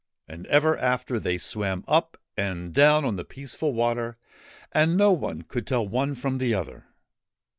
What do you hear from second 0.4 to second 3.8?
ever after they swam up and down on the peaceful